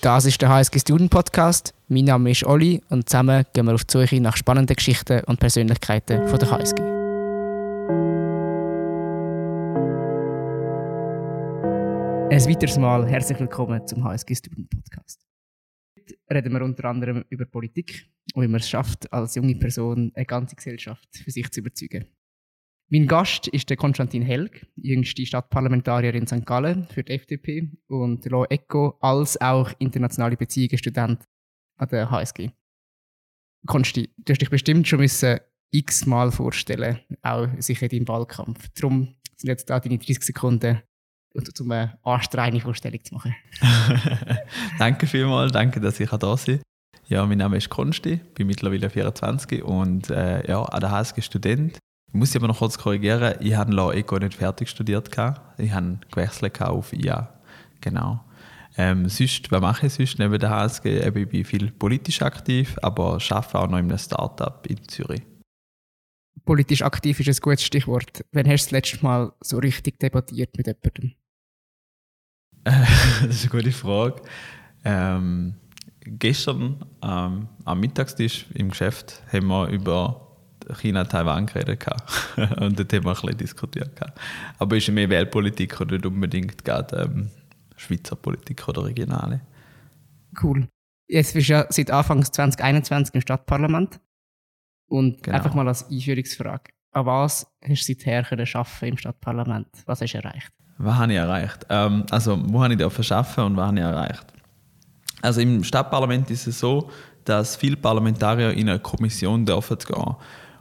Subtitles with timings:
[0.00, 1.74] Das ist der HSG Student Podcast.
[1.88, 5.40] Mein Name ist Olli und zusammen gehen wir auf die Suche nach spannenden Geschichten und
[5.40, 6.80] Persönlichkeiten von der HSG.
[12.30, 15.26] Ein weiteres Mal herzlich willkommen zum HSG Student Podcast.
[15.96, 20.12] Heute reden wir unter anderem über Politik und wie man es schafft, als junge Person
[20.14, 22.06] eine ganze Gesellschaft für sich zu überzeugen.
[22.90, 26.46] Mein Gast ist der Konstantin Helg, jüngste Stadtparlamentarier in St.
[26.46, 31.22] Gallen für die FDP und Lo Eco als auch internationale Beziehungen Student
[31.76, 32.48] an der HSG.
[33.66, 35.38] Konsti, du hast dich bestimmt schon müssen
[35.70, 38.70] x-mal vorstellen, auch sicher in deinem Wahlkampf.
[38.70, 40.80] Darum sind jetzt da deine 30 Sekunden,
[41.60, 43.36] um eine anstrengende Vorstellung zu machen.
[44.78, 46.62] danke vielmals, danke, dass ich da sein
[47.06, 51.78] Ja, mein Name ist Konsti, bin mittlerweile 24 und äh, ja, an der HSG Student
[52.08, 55.08] ich muss aber noch kurz korrigieren, ich habe Law Eco nicht fertig studiert.
[55.58, 57.38] Ich habe gewechselt auf IA.
[57.80, 58.24] Genau.
[58.76, 61.00] Ähm, sonst, was mache ich sonst neben der HSG?
[61.00, 65.22] Ich bin viel politisch aktiv, aber arbeite auch noch in einem Startup in Zürich.
[66.44, 68.24] Politisch aktiv ist ein gutes Stichwort.
[68.32, 71.12] Wann hast du das letzte Mal so richtig debattiert mit jemandem?
[72.64, 74.22] das ist eine gute Frage.
[74.84, 75.54] Ähm,
[76.00, 80.27] gestern ähm, am Mittagstisch im Geschäft haben wir über
[80.74, 81.84] China-Taiwan geredet
[82.36, 84.00] und haben wir ein bisschen diskutiert.
[84.58, 87.30] Aber es ist mehr Weltpolitik und nicht unbedingt gerade ähm,
[87.76, 89.40] Schweizer Politik oder regionale.
[90.42, 90.68] Cool.
[91.06, 94.00] Jetzt bist du ja seit Anfang 2021 im Stadtparlament.
[94.88, 95.36] Und genau.
[95.36, 96.72] einfach mal als Einführungsfrage.
[96.92, 99.68] An was hast du seither können schaffen im Stadtparlament?
[99.86, 100.50] Was hast du erreicht?
[100.78, 101.66] Was habe ich erreicht?
[101.68, 104.26] Ähm, also, wo habe ich arbeiten und was habe ich erreicht?
[105.20, 106.90] Also im Stadtparlament ist es so,
[107.24, 110.16] dass viele Parlamentarier in eine Kommission dürfen gehen.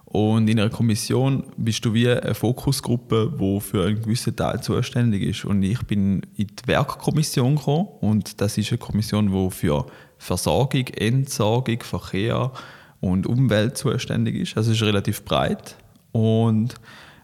[0.09, 5.21] Und in einer Kommission bist du wie eine Fokusgruppe, die für einen gewissen Teil zuständig
[5.21, 5.43] ist.
[5.43, 9.85] Und ich bin in die Werkkommission gekommen und das ist eine Kommission, die für
[10.17, 12.53] Versorgung, Entsorgung, Verkehr
[13.01, 14.55] und Umwelt zuständig ist.
[14.55, 15.75] Also es ist relativ breit.
[16.13, 16.75] Und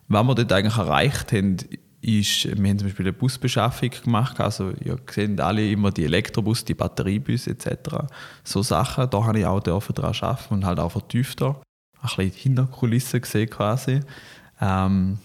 [0.10, 1.56] was wir dort eigentlich erreicht haben,
[2.02, 4.42] ist, wir haben zum Beispiel eine Busbeschaffung gemacht.
[4.42, 8.08] Also ihr seht alle immer die Elektrobus, die Batteriebusse etc.
[8.44, 11.62] So Sachen, da habe ich auch daran arbeiten und halt auch vertiefter
[12.04, 14.02] ein bisschen hinter Kulissen gesehen quasi.
[14.62, 15.18] Ähm,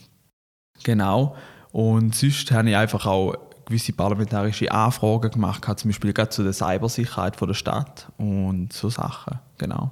[0.85, 1.37] genau.
[1.73, 3.35] Und sonst habe ich einfach auch
[3.67, 8.89] gewisse parlamentarische Anfragen gemacht, zum Beispiel gerade zu der Cybersicherheit von der Stadt und so
[8.89, 9.39] Sachen.
[9.59, 9.91] Genau.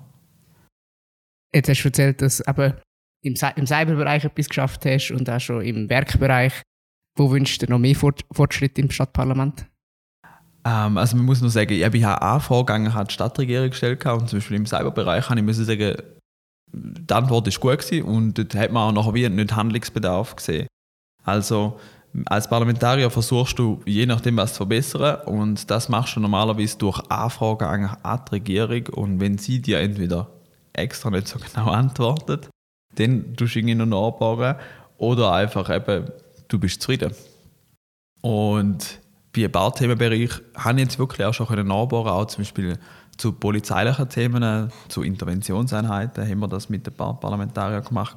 [1.54, 2.76] Jetzt hast du erzählt, dass du
[3.22, 6.62] im, im Cyberbereich etwas geschafft hast und auch schon im Werkbereich.
[7.18, 9.66] Wo wünschst du noch mehr Fortschritt im Stadtparlament?
[10.64, 14.38] Ähm, also man muss nur sagen, ich habe Anfragen an die Stadtregierung gestellt und zum
[14.38, 15.96] Beispiel im Cyberbereich habe ich sagen,
[16.72, 20.66] die Antwort ist gut gewesen und dort hat man auch nachher nicht Handlungsbedarf gesehen.
[21.24, 21.78] Also
[22.24, 27.00] als Parlamentarier versuchst du je nachdem was zu verbessern und das machst du normalerweise durch
[27.10, 30.30] Anfragen an die Regierung und wenn sie dir entweder
[30.72, 32.48] extra nicht so genau antwortet,
[32.94, 34.56] dann tust du irgendwie noch nachbauen
[34.98, 36.10] oder einfach eben,
[36.48, 37.12] du bist zufrieden.
[38.22, 39.00] Und
[39.34, 42.78] bei ein paar Themenbereichen habe ich jetzt wirklich auch schon nachbauen, auch zum Beispiel
[43.16, 48.16] zu polizeilichen Themen, zu Interventionseinheiten, haben wir das mit ein paar Parlamentariern gemacht.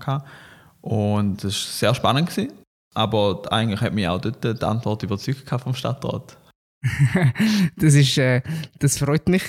[0.82, 2.30] Und das war sehr spannend.
[2.30, 2.54] Gewesen.
[2.94, 6.38] Aber eigentlich hat mich auch dort die Antwort überzeugt vom Stadtrat.
[7.76, 8.42] das, ist, äh,
[8.80, 9.44] das freut mich.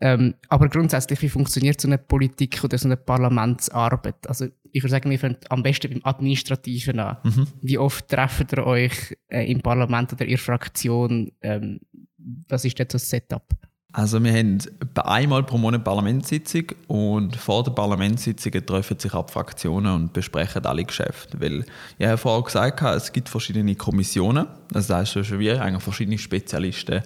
[0.00, 4.26] Ähm, aber grundsätzlich, wie funktioniert so eine Politik oder so eine Parlamentsarbeit?
[4.26, 7.18] Also ich würde sagen, wir fangen am besten beim Administrativen an.
[7.22, 7.46] Mhm.
[7.60, 11.30] Wie oft trefft ihr euch äh, im Parlament oder in Ihrer Fraktion?
[11.40, 11.80] Ähm,
[12.48, 13.46] was ist jetzt das Setup?
[13.94, 14.58] Also wir haben
[14.96, 20.84] einmal pro Monat Parlamentssitzung und vor der Parlamentssitzung treffen sich auch Fraktionen und besprechen alle
[20.84, 21.38] Geschäfte.
[21.38, 21.66] Weil
[21.98, 27.02] ich habe vorher gesagt, es gibt verschiedene Kommissionen, das heißt schon wie eigentlich verschiedene Spezialisten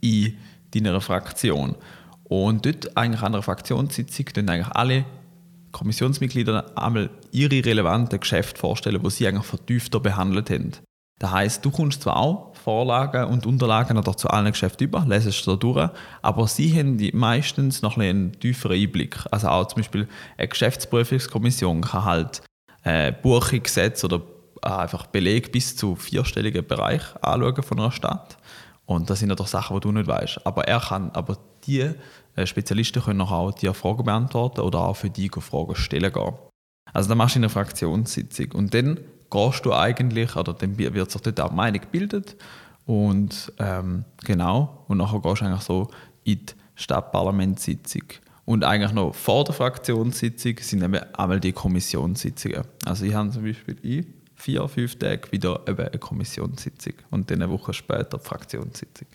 [0.00, 0.36] in
[0.72, 1.74] deiner Fraktion.
[2.22, 5.06] Und dort eigentlich an einer Fraktionssitzung dann eigentlich alle
[5.72, 10.72] Kommissionsmitglieder einmal ihre relevanten Geschäfte vorstellen, die sie eigentlich vertiefter behandelt haben.
[11.18, 15.56] Das heißt, du kommst zwar auch Vorlagen und Unterlagen zu allen Geschäften über, lesest da
[15.56, 15.90] durch,
[16.22, 19.18] aber sie haben meistens noch einen tieferen Einblick.
[19.30, 22.42] Also auch zum Beispiel eine Geschäftsprüfungskommission kann halt
[22.84, 24.22] äh, Buchungsgesetz oder
[24.62, 28.38] äh, einfach Beleg bis zu vierstelligen Bereich anschauen von einer Stadt.
[28.86, 30.46] Und das sind natürlich Sachen, die du nicht weißt.
[30.46, 31.36] Aber er kann, aber
[31.66, 31.90] die
[32.36, 36.34] äh, Spezialisten können auch dir Fragen beantworten oder auch für dich Fragen stellen gehen.
[36.92, 39.00] Also dann machst du eine Fraktionssitzung und dann
[39.30, 42.36] gehst du eigentlich, oder dann wird sich dort auch Meinung gebildet
[42.86, 45.90] und ähm, genau, und nachher gehst du eigentlich so
[46.24, 48.04] in die Stadtparlamentssitzung.
[48.44, 52.64] Und eigentlich noch vor der Fraktionssitzung sind eben einmal die Kommissionssitzungen.
[52.86, 57.42] Also ich habe zum Beispiel in vier, fünf Tagen wieder eben eine Kommissionssitzung und dann
[57.42, 59.08] eine Woche später die Fraktionssitzung.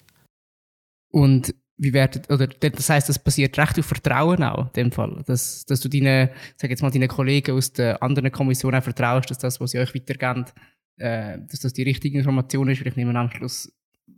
[1.12, 5.24] Und wie werdet, oder das heißt, das basiert recht auf Vertrauen auch, in dem Fall.
[5.26, 9.30] Dass, dass du deinen, sag jetzt mal, deinen Kollegen aus den anderen Kommissionen auch vertraust,
[9.30, 10.46] dass das, was sie euch weitergeben,
[10.98, 13.72] äh, dass das die richtige Information ist, weil ich nehme am Schluss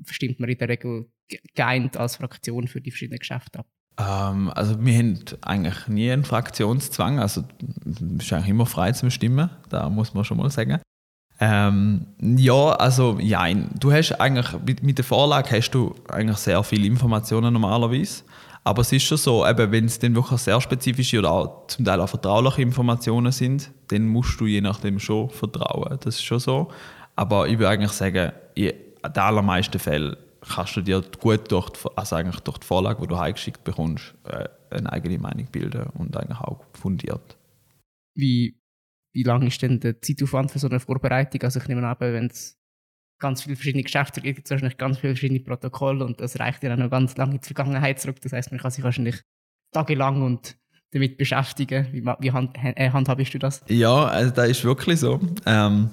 [0.04, 1.06] verstimmt man in der Regel
[1.54, 3.68] geeint als Fraktion für die verschiedenen Geschäfte ab.
[3.98, 7.44] Ähm, also wir haben eigentlich nie einen Fraktionszwang, also
[7.86, 10.82] es ist eigentlich immer frei zum Stimmen, da muss man schon mal sagen.
[11.40, 14.48] Ähm, ja, also ja, du hast eigentlich
[14.82, 18.24] mit, der Vorlage hast du eigentlich sehr viele Informationen normalerweise.
[18.64, 22.02] Aber es ist schon so, wenn es dann wirklich sehr spezifische oder auch zum Teil
[22.02, 26.00] auch vertrauliche Informationen sind, dann musst du je nachdem schon vertrauen.
[26.02, 26.70] Das ist schon so.
[27.16, 28.74] Aber ich würde eigentlich sagen, in
[29.04, 33.08] den allermeisten Fällen kannst du dir gut durch die, also eigentlich durch die Vorlage, die
[33.08, 37.38] du heimgeschickt bekommst, äh, eine eigene Meinung bilden und eigentlich auch fundiert.
[38.16, 38.56] Wie
[39.16, 41.42] wie lang ist denn der Zeitaufwand für so eine Vorbereitung?
[41.44, 42.58] Also ich nehme an, wenn es
[43.18, 46.64] ganz viele verschiedene Geschäfte gibt, gibt es wahrscheinlich ganz viele verschiedene Protokolle und das reicht
[46.64, 48.18] ja auch noch ganz lange in die Vergangenheit zurück.
[48.22, 49.22] Das heißt, man kann sich wahrscheinlich
[49.72, 50.58] tagelang und
[50.92, 51.88] damit beschäftigen.
[51.94, 53.64] Wie, wie hand, äh, handhabst du das?
[53.70, 55.22] Ja, also das ist wirklich so.
[55.46, 55.92] Ähm,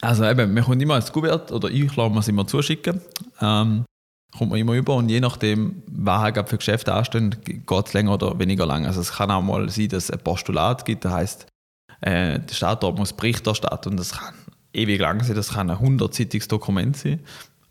[0.00, 3.00] also eben, man kommt immer als Kuvert oder ich lasse es immer zuschicken.
[3.40, 3.84] Ähm,
[4.36, 8.14] kommt man immer über und je nachdem, was halt für Geschäfte anstehen, geht es länger
[8.14, 8.86] oder weniger lang.
[8.86, 11.46] Also es kann auch mal sein, dass es ein Postulat gibt, das heißt
[12.04, 14.34] äh, der Stadtrat muss Bericht erstatten und das kann
[14.74, 17.20] ewig lang sein, das kann ein 100-seitiges Dokument sein.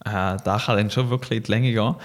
[0.06, 1.96] Äh, da kann dann schon wirklich in die Länge gehen.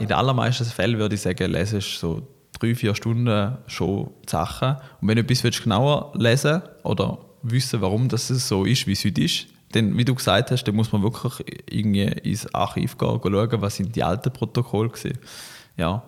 [0.00, 2.26] In den allermeisten Fällen würde ich sagen, lese ich so
[2.58, 4.76] drei, vier Stunden schon die Sachen.
[5.00, 9.22] Und wenn du etwas genauer lesen oder wissen, warum das so ist, wie es heute
[9.22, 13.22] ist, dann, wie du gesagt hast, dann muss man wirklich irgendwie ins Archiv gehen, und
[13.22, 15.18] schauen, was sind die alten Protokolle waren.
[15.76, 16.02] Ja,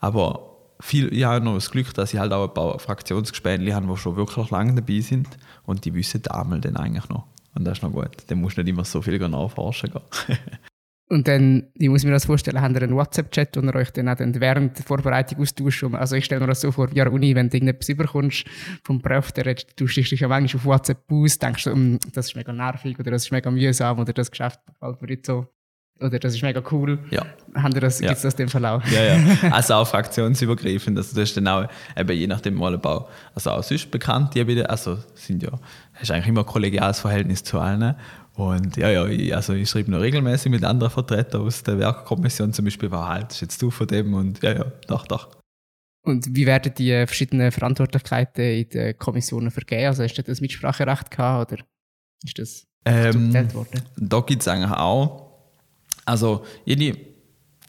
[0.00, 0.51] aber
[0.82, 3.96] viel, ich habe noch das Glück, dass ich halt auch ein paar Fraktionsgespänli habe, die
[3.96, 5.28] schon wirklich lange dabei sind
[5.64, 7.26] und die wissen einmal dann eigentlich noch.
[7.54, 8.16] Und das ist noch gut.
[8.26, 10.38] Dann musst du nicht immer so viel nachforschen gehen.
[11.08, 14.08] und dann, ich muss mir das vorstellen, habt ihr einen WhatsApp-Chat, wo ihr euch dann
[14.08, 15.84] auch während der Vorbereitung austauscht?
[15.92, 18.44] Also ich stelle mir das so vor, wie Uni, wenn du irgendetwas überkommst
[18.84, 22.36] vom Prof, der du dich ja manchmal auf WhatsApp aus, denkst du, hm, das ist
[22.36, 25.46] mega nervig oder das ist mega mühsam oder das Geschäft gefällt mir nicht so
[26.02, 26.98] oder das ist mega cool.
[27.10, 27.24] Ja.
[27.54, 28.08] Haben das, ja.
[28.08, 28.84] Gibt es das dem auch?
[28.84, 29.18] Ja, ja.
[29.50, 30.96] Also auch fraktionsübergreifend.
[30.96, 34.34] Also das ist dann auch eben je nachdem mal ein paar, also auch sonst bekannt,
[34.34, 35.50] die wieder, also sind ja,
[35.94, 37.94] hast eigentlich immer ein kollegiales Verhältnis zu allen.
[38.34, 42.52] Und ja, ja, ich, also ich schreibe noch regelmäßig mit anderen Vertretern aus der Werkkommission
[42.52, 45.28] zum Beispiel, war halt, ist jetzt du von dem und ja, ja, doch, doch.
[46.04, 49.86] Und wie werden die verschiedenen Verantwortlichkeiten in den Kommissionen vergeben?
[49.86, 51.62] Also hast du das Mitspracherecht gehabt oder
[52.24, 53.82] ist das ähm, worden?
[53.96, 55.31] Da gibt es eigentlich auch
[56.04, 56.98] also, jede,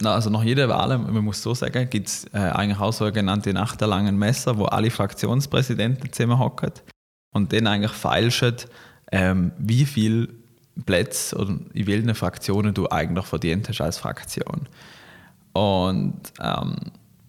[0.03, 4.17] also nach jeder Wahl, man muss so sagen, gibt es äh, eigentlich auch sogenannte nachtelangen
[4.17, 6.71] Messer, wo alle Fraktionspräsidenten zusammenhocken
[7.33, 8.55] und dann eigentlich feilschen,
[9.11, 10.29] ähm, wie viele
[10.85, 14.67] Plätze oder in welchen Fraktionen du eigentlich verdient hast als Fraktion.
[15.53, 16.75] Und ähm,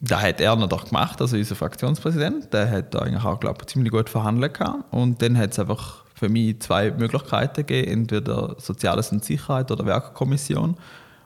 [0.00, 3.66] da hat er natürlich gemacht, also unser Fraktionspräsident, der hat da eigentlich auch, glaube ich,
[3.66, 4.92] ziemlich gut verhandelt gehabt.
[4.92, 9.84] Und dann hat es einfach für mich zwei Möglichkeiten gegeben, entweder Soziales und Sicherheit oder
[9.84, 10.76] Werkkommission.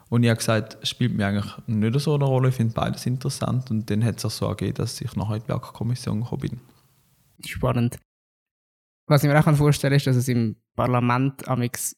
[0.09, 3.05] Und ich habe gesagt, es spielt mir eigentlich nicht so eine Rolle, ich finde beides
[3.05, 3.69] interessant.
[3.69, 6.59] Und dann hat es auch so ergeben, dass ich nachher in die Werkkommission gekommen bin.
[7.45, 7.99] Spannend.
[9.05, 11.95] Was ich mir auch vorstellen kann, ist, dass es im Parlament amix,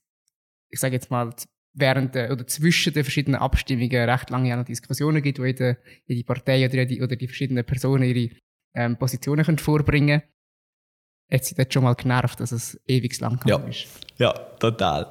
[0.69, 1.33] ich sage jetzt mal,
[1.73, 6.65] während der, oder zwischen den verschiedenen Abstimmungen recht lange Diskussionen gibt, wo jede, jede Partei
[6.65, 8.35] oder die, oder die verschiedenen Personen ihre
[8.75, 10.31] ähm, Positionen können vorbringen können
[11.31, 13.57] hat sie dort schon mal genervt, dass es ewig lang ja.
[13.57, 13.87] ist.
[14.17, 15.07] Ja, total.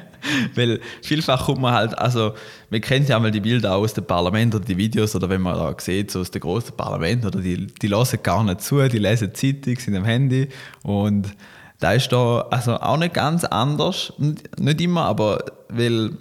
[0.54, 2.34] Weil vielfach kommt man halt, also
[2.70, 5.56] man kennt ja einmal die Bilder aus dem Parlament oder die Videos oder wenn man
[5.56, 8.98] da sieht, so aus dem großen Parlament oder die, die hören gar nicht zu, die
[8.98, 10.48] lesen Zeitung, sind am Handy
[10.82, 11.34] und
[11.80, 16.16] da ist da also auch nicht ganz anders, nicht immer, aber weil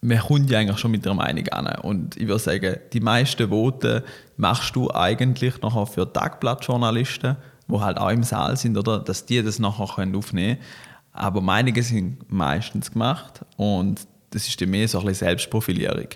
[0.00, 3.48] man kommt ja eigentlich schon mit der Meinung an und ich würde sagen, die meisten
[3.48, 4.02] Voten
[4.36, 7.36] machst du eigentlich nachher für Tagblattjournalisten
[7.68, 10.66] wo halt auch im Saal sind, oder, dass die das nachher können aufnehmen können.
[11.12, 16.08] Aber Meinungen sind meistens gemacht und das ist dann mehr so ein Selbstprofilierung.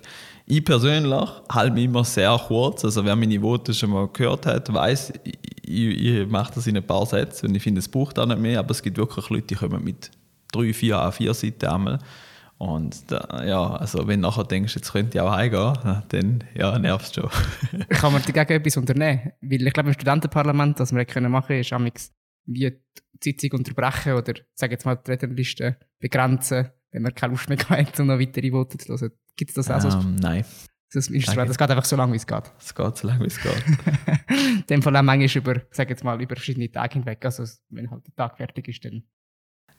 [0.47, 2.85] Ich persönlich halte mich immer sehr kurz.
[2.85, 6.87] Also wer meine Worte schon mal gehört hat, weiß, ich, ich mache das in ein
[6.87, 8.59] paar Sätzen und ich finde, es braucht auch nicht mehr.
[8.59, 10.11] Aber es gibt wirklich Leute, die kommen mit
[10.53, 11.99] drei, vier A4 Seiten einmal
[12.63, 16.79] und da, ja, also wenn du nachher denkst, jetzt könnte ich auch heimgehen, dann ja,
[16.79, 17.29] nervt es schon.
[17.89, 19.33] Kann man dagegen etwas unternehmen?
[19.41, 22.13] Weil ich glaube, im Studentenparlament, was wir können machen können, ist amix
[22.45, 27.49] wie die Sitzung unterbrechen oder, sage jetzt mal, die Rednerliste begrenzen, wenn man keine Lust
[27.49, 29.11] mehr hat, um noch weitere Worte zu hören.
[29.35, 29.99] Gibt es das auch so?
[29.99, 30.45] Um, ähm, nein.
[30.93, 32.53] Das, Instrument, das geht einfach so lange, wie es geht.
[32.61, 33.65] Es geht so lange, wie es geht.
[34.29, 37.25] In dem Fall auch manchmal über, sag jetzt mal, über verschiedene Tage hinweg.
[37.25, 39.03] Also, wenn halt der Tag fertig ist, dann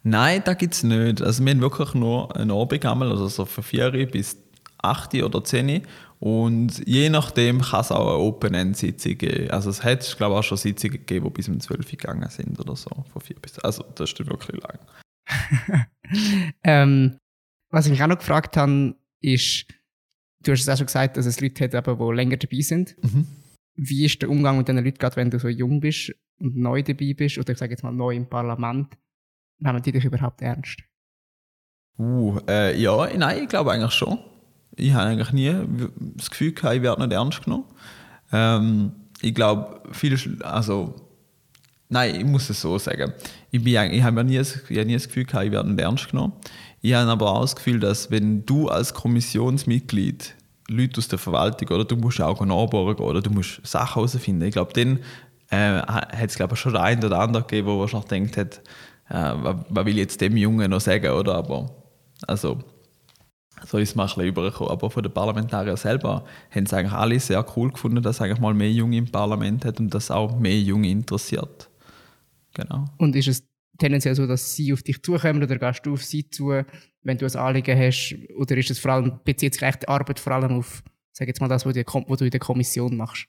[0.03, 1.21] Nein, da gibt es nicht.
[1.21, 4.37] Also wir haben wirklich nur einen Abend einmal, also so von 4 bis
[4.79, 5.83] 8 oder 10
[6.19, 9.49] und je nachdem kann es auch eine Open-End-Sitzung geben.
[9.51, 12.29] Also es hat, glaube ich, auch schon Sitzungen gegeben, die bis um 12 Uhr gegangen
[12.29, 12.89] sind oder so.
[13.11, 14.79] Von 4 bis, also das ist wirklich lang.
[16.63, 17.17] ähm,
[17.69, 19.65] was ich mich auch noch gefragt habe, ist,
[20.43, 22.95] du hast es auch schon gesagt, dass es Leute hat, die länger dabei sind.
[23.01, 23.27] Mhm.
[23.75, 26.83] Wie ist der Umgang mit diesen Leuten, gerade wenn du so jung bist und neu
[26.83, 28.89] dabei bist, oder ich sage jetzt mal neu im Parlament,
[29.59, 30.79] nehmen die dich überhaupt ernst?
[31.97, 34.19] Uh, äh, ja, nein, ich glaube eigentlich schon.
[34.75, 35.53] Ich habe eigentlich nie
[36.15, 37.65] das Gefühl gehabt, ich werde nicht ernst genommen.
[38.31, 38.91] Ähm,
[39.21, 40.95] ich glaube, viele, also,
[41.89, 43.13] nein, ich muss es so sagen.
[43.51, 46.09] Ich, bin, ich habe nie, ich habe nie das Gefühl gehabt, ich werde nicht ernst
[46.09, 46.33] genommen.
[46.81, 50.35] Ich habe aber auch das Gefühl, dass wenn du als Kommissionsmitglied
[50.69, 54.53] Leute aus der Verwaltung oder du musst auch nachbohren oder du musst Sachen herausfinden, ich
[54.53, 54.99] glaube, dann
[55.49, 58.61] äh, hat es glaube ich, schon der eine oder andere gegeben, der wahrscheinlich denkt hat,
[59.09, 61.35] äh, was, will ich jetzt dem Jungen noch sagen, oder?
[61.35, 61.69] Aber
[62.27, 62.59] also,
[63.65, 64.71] so ist es mal ein bisschen übergekommen.
[64.71, 68.53] Aber von den Parlamentariern selber haben es eigentlich alle sehr cool gefunden, dass eigentlich mal
[68.53, 71.69] mehr Junge im Parlament hat und dass auch mehr Junge interessiert.
[72.53, 72.85] Genau.
[72.97, 76.29] Und ist es tendenziell so, dass sie auf dich zukommen oder gehst du auf sie
[76.29, 76.63] zu,
[77.01, 78.15] wenn du ein Anliegen hast?
[78.37, 81.47] Oder ist es vor allem, bezieht sich die Arbeit vor allem auf, sag jetzt mal,
[81.47, 83.27] das, was du in der Kommission machst?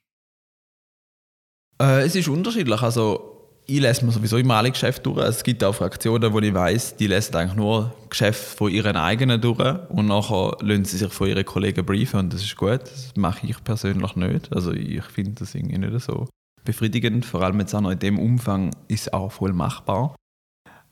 [1.80, 2.82] Äh, es ist unterschiedlich.
[2.82, 3.33] Also,
[3.66, 5.18] ich lese mir sowieso immer alle Geschäfte durch.
[5.18, 8.96] Also, es gibt auch Fraktionen, wo ich weiß, die lesen eigentlich nur Geschäfte von ihren
[8.96, 12.82] eigenen durch und nachher lassen sie sich von ihren Kollegen briefen und das ist gut.
[12.82, 14.52] Das mache ich persönlich nicht.
[14.54, 16.28] Also ich finde das irgendwie nicht so
[16.64, 17.24] befriedigend.
[17.24, 20.14] Vor allem jetzt auch noch in dem Umfang ist es auch voll machbar.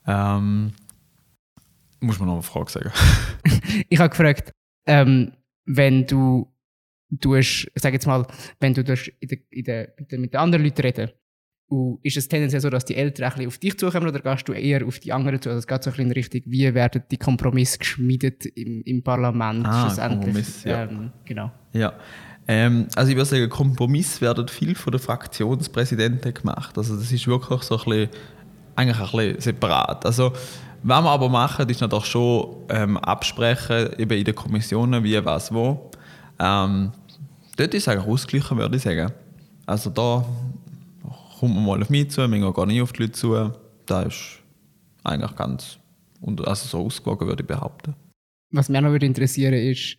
[0.07, 0.73] Ähm,
[2.00, 2.93] muss man noch eine Frage sagen?
[3.88, 4.50] ich habe gefragt,
[4.87, 5.33] ähm,
[5.67, 6.49] wenn du
[7.11, 8.26] du hast, sag jetzt mal,
[8.61, 11.11] wenn du in der, in der, mit den anderen Leuten reden
[11.73, 14.47] und ist es tendenziell so, dass die Eltern ein bisschen auf dich zukommen oder gehst
[14.47, 15.49] du eher auf die anderen zu?
[15.49, 19.02] Also es geht so ein bisschen in Richtung, wie werden die Kompromisse geschmiedet im, im
[19.02, 20.64] Parlament ah, schlussendlich?
[20.64, 20.83] Ja.
[20.83, 21.50] Ähm, genau.
[21.73, 21.95] Ja.
[22.47, 26.76] Ähm, also ich würde sagen, Kompromisse werden viel von den Fraktionspräsidenten gemacht.
[26.76, 28.09] Also das ist wirklich so ein bisschen,
[28.76, 30.05] eigentlich ein bisschen separat.
[30.05, 30.35] Also
[30.83, 35.55] was wir aber machen, ist natürlich schon ähm, absprechen, eben in den Kommissionen, wie, was,
[35.55, 35.91] wo.
[36.38, 36.93] Ähm,
[37.57, 39.11] dort ist es eigentlich ausgeglichen, würde ich sagen.
[39.64, 40.26] Also da
[41.43, 43.53] kommt man mal auf mich zu, manchmal gar nicht auf die Leute zu.
[43.87, 44.43] Das ist
[45.03, 45.81] eigentlich ganz
[46.25, 47.97] also so ausgewogen, würde ich behaupten.
[48.53, 49.97] Was mich auch noch würde interessieren ist,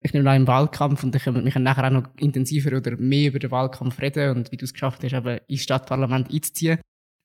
[0.00, 3.30] ich nehme an im Wahlkampf und ich können wir nachher auch noch intensiver oder mehr
[3.30, 6.78] über den Wahlkampf reden und wie du es geschafft hast, eben ins Stadtparlament einzuziehen.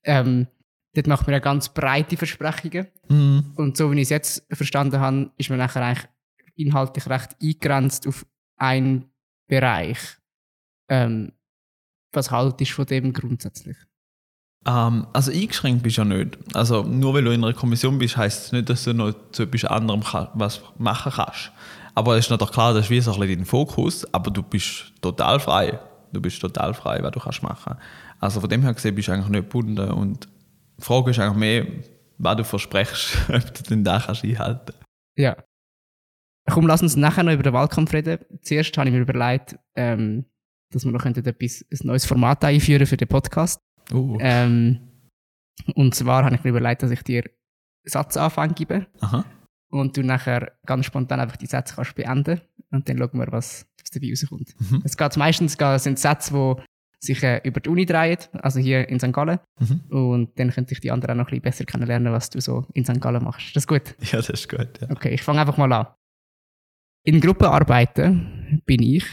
[0.04, 0.48] Ähm,
[0.96, 2.88] dort macht man ja ganz breite Versprechungen.
[3.08, 3.52] Mhm.
[3.56, 6.10] Und so wie ich es jetzt verstanden habe, ist man nachher eigentlich
[6.56, 8.26] inhaltlich recht eingegrenzt auf
[8.58, 9.12] einen
[9.48, 10.00] Bereich.
[10.90, 11.34] Ähm,
[12.14, 13.78] was haltest du von dem grundsätzlich?
[14.66, 16.38] Um, ähm, also eingeschränkt bist du ja nicht.
[16.56, 19.44] Also nur weil du in einer Kommission bist, heisst es nicht, dass du noch zu
[19.44, 20.04] etwas anderem
[20.36, 21.52] was machen kannst.
[21.96, 24.42] Aber es ist natürlich klar, das ist wie so ein bisschen dein Fokus, aber du
[24.42, 25.80] bist total frei.
[26.12, 27.76] Du bist total frei, was du kannst machen.
[28.20, 30.28] Also von dem her gesehen bist du eigentlich nicht gebunden und
[30.80, 31.68] die Frage ist eigentlich mehr,
[32.18, 34.74] was du versprichst, ob du den Tag einhalten
[35.18, 35.36] Ja.
[36.50, 38.20] Komm, lass uns nachher noch über den Wahlkampf reden.
[38.42, 40.26] Zuerst habe ich mir überlegt, ähm,
[40.74, 43.62] dass wir noch etwas, ein neues Format einführen für den Podcast.
[43.92, 44.18] Uh.
[44.20, 44.80] Ähm,
[45.76, 47.24] und zwar habe ich mir überlegt, dass ich dir
[47.86, 48.88] Satzanfang gebe.
[49.02, 49.26] Aha.
[49.70, 52.42] Und du nachher ganz spontan einfach die Sätze kannst beenden.
[52.72, 54.54] Und dann schauen wir, was, was dabei rauskommt.
[54.60, 54.82] Mhm.
[54.84, 59.00] Es geht meistens sind Sätze, die sich äh, über die Uni drehen, also hier in
[59.00, 59.12] St.
[59.12, 59.40] Gallen.
[59.60, 59.82] Mhm.
[59.90, 62.66] Und dann könnte ich die anderen auch noch ein bisschen besser kennenlernen, was du so
[62.74, 63.02] in St.
[63.02, 63.56] Gallen machst.
[63.56, 63.96] Das ist gut?
[64.12, 64.80] Ja, das ist gut.
[64.80, 64.90] Ja.
[64.92, 65.88] Okay, ich fange einfach mal an.
[67.06, 69.06] In Gruppenarbeiten bin ich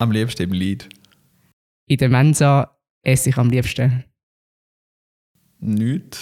[0.00, 0.88] am liebsten im Lied.
[1.88, 4.04] In der Mensa esse ich am liebsten.
[5.58, 6.18] Nicht.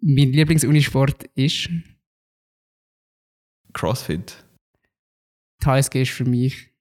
[0.00, 1.68] Mein Lieblingsunisport ist.
[3.72, 4.44] Crossfit.
[5.60, 6.72] Die HSG ist für mich.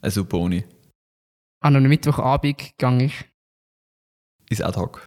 [0.00, 0.64] Eine super Uni.
[1.60, 3.24] An einem Mittwochabend gehe ich.
[4.50, 5.06] Ist ad hoc.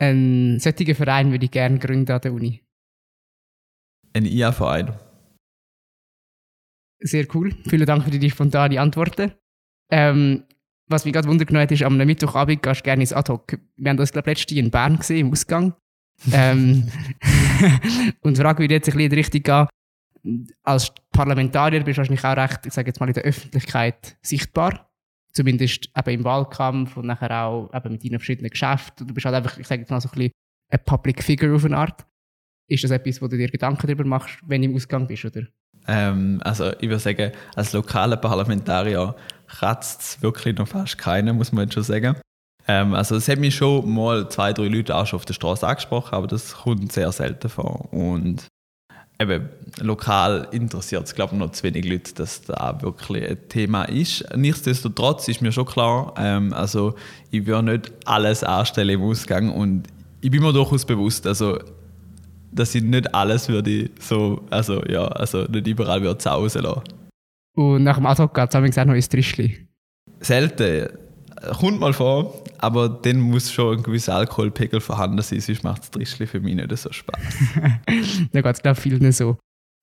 [0.00, 2.64] Einen solchen Verein würde ich gerne gründen an der Uni.
[4.14, 4.98] Ein IA-Verein.
[7.00, 7.54] Sehr cool.
[7.68, 9.32] Vielen Dank für die spontane Antworten.
[9.90, 10.44] Ähm,
[10.88, 13.58] was mich gerade wundert hat, ist, am Mittwochabend gehst du gerne ins Ad-Hoc.
[13.76, 15.74] Wir haben das, glaube ich, letztes Jahr in Bern gesehen, im Ausgang.
[16.32, 16.90] ähm,
[18.22, 20.48] und die Frage würde jetzt ein bisschen in die Richtung gehen.
[20.64, 24.90] Als Parlamentarier bist du wahrscheinlich auch recht, ich sage jetzt mal, in der Öffentlichkeit sichtbar.
[25.32, 29.06] Zumindest eben im Wahlkampf und nachher auch eben mit deinen verschiedenen Geschäften.
[29.06, 30.32] Du bist halt einfach, ich sage jetzt mal, so ein bisschen
[30.70, 32.06] eine Public Figure auf eine Art.
[32.66, 35.46] Ist das etwas, wo du dir Gedanken darüber machst, wenn du im Ausgang bist, oder?
[35.88, 39.14] Ähm, also ich würde sagen, als lokaler Parlamentarier
[39.48, 42.16] kratzt es wirklich noch fast keiner, muss man jetzt schon sagen.
[42.68, 45.66] Ähm, also es hat mich schon mal zwei, drei Leute auch schon auf der Straße
[45.66, 47.92] angesprochen, aber das kommt sehr selten vor.
[47.92, 48.46] Und
[49.18, 49.48] eben
[49.80, 54.24] lokal interessiert es, glaube ich, noch zu wenig Leute, dass da wirklich ein Thema ist.
[54.36, 56.94] Nichtsdestotrotz ist mir schon klar, ähm, also
[57.30, 59.88] ich würde nicht alles anstellen im Ausgang und
[60.20, 61.58] ich bin mir durchaus bewusst, also
[62.50, 66.82] dass ich nicht alles würde so, also ja, also nicht überall würde zu Hause lassen.
[67.54, 69.66] Und nach dem Ad-Hoc gab es auch noch ins Trischli?
[70.20, 70.88] Selten.
[71.60, 75.90] Kommt mal vor, aber dann muss schon ein gewisser Alkoholpegel vorhanden sein, sonst macht das
[75.92, 77.20] Trischli für mich nicht so Spaß.
[78.32, 79.38] da geht es, glaube ich, vielen so.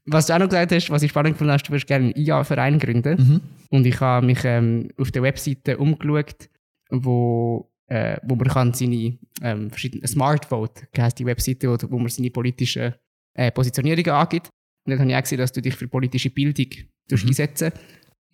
[0.06, 2.16] Was du auch noch gesagt hast, was ich spannend gefunden hast, du würdest gerne einen
[2.16, 3.18] IA-Verein gründen.
[3.18, 3.42] Mhm.
[3.70, 6.50] Und ich habe mich ähm, auf der Webseite umgeschaut,
[6.90, 12.00] wo, äh, wo man kann seine ähm, verschiedene Smart Vote, heisst die Webseite, wo, wo
[12.00, 12.96] man seine politischen
[13.34, 14.50] äh, Positionierungen angibt.
[14.86, 16.68] Und dann habe ich auch gesehen, dass du dich für politische Bildung
[17.10, 17.28] mhm.
[17.28, 17.72] einsetzen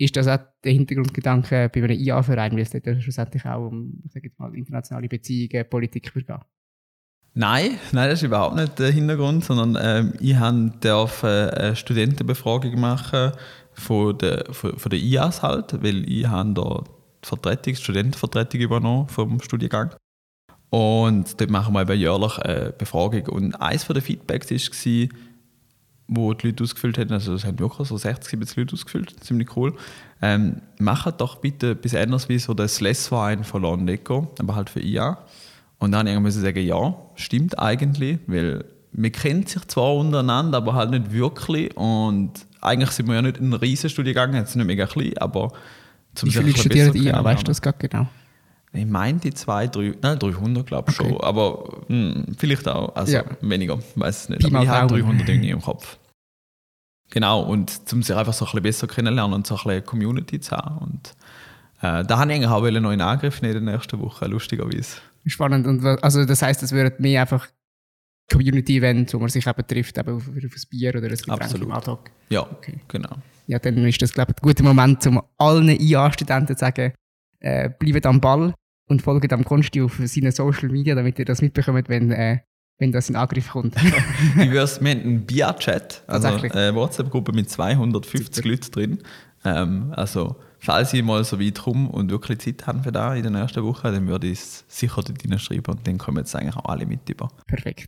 [0.02, 4.40] ist das auch der Hintergrundgedanke bei einem IA-Verein, weil es dort schlussendlich auch um jetzt
[4.40, 6.28] mal, internationale Beziehungen, Politik geht?
[7.34, 10.36] Nein, nein, das ist überhaupt nicht der Hintergrund, sondern ähm, ich
[10.82, 13.32] darf eine Studentenbefragung machen
[13.74, 16.84] von der, von, von der IAS halt, weil ich habe da
[17.22, 19.96] Vertretung, Studentenvertretung übernommen vom Studiengang.
[20.70, 23.28] Und dort machen wir eben jährlich eine Befragung.
[23.28, 25.08] Und eines der Feedbacks war,
[26.08, 29.56] wo die Leute ausgefüllt haben, also es haben wirklich so 60, 70 Leute ausgefüllt, ziemlich
[29.56, 29.76] cool.
[30.22, 34.82] Ähm, macht doch bitte bis anders wie so das Lessverein von Londeco, aber halt für
[34.82, 35.18] IA.
[35.80, 40.74] Und dann musste ich sagen, ja, stimmt eigentlich, weil man kennt sich zwar untereinander, aber
[40.74, 41.76] halt nicht wirklich.
[41.76, 45.18] Und eigentlich sind wir ja nicht in eine riesen Studie gegangen, jetzt nicht mega klein,
[45.18, 45.52] aber
[46.16, 48.08] zum Wie viele studieren IA, weißt du das gerade genau?
[48.74, 51.10] Ich meine die 200, 3, nein, 300 glaube ich okay.
[51.10, 53.24] schon, aber mh, hm, vielleicht auch, also ja.
[53.42, 54.46] weniger, weiß es nicht.
[54.46, 55.98] aber ich habe 300 irgendwie im Kopf.
[57.10, 60.40] Genau, und um sich einfach so ein bisschen besser kennenlernen und so ein bisschen Community
[60.40, 60.78] zu haben.
[60.78, 61.16] Und
[61.82, 65.02] äh, da habe ich eigentlich auch noch in Angriff nehmen in der nächsten Woche, lustigerweise.
[65.26, 65.68] Spannend.
[65.68, 67.48] Und also das heisst, es wäre mehr einfach
[68.32, 71.68] Community-Event, wo man sich eben trifft, eben auf, auf ein Bier oder ein Getränk Absolut.
[71.68, 71.92] im Ad
[72.30, 72.80] Ja, okay.
[72.88, 73.18] genau.
[73.48, 76.94] Ja, dann ist das, glaube ich, ein guter Moment, um allen IA-Studenten zu sagen,
[77.40, 78.54] äh, bleibt am Ball
[78.88, 82.40] und folgt am Konsti auf seinen Social Media, damit ihr das mitbekommt, wenn äh,
[82.82, 83.76] wenn das in Angriff kommt.
[84.36, 88.98] wir haben einen Bia-Chat, also eine WhatsApp-Gruppe mit 250 Leuten drin.
[89.46, 93.22] Ähm, also, falls ich mal so weit komme und wirklich Zeit habe für da in
[93.22, 96.56] der nächsten Woche, dann würde ich es sicher dort schreiben und dann kommen jetzt eigentlich
[96.58, 97.30] auch alle mit über.
[97.46, 97.88] Perfekt.